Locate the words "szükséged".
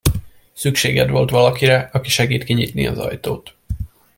0.53-1.09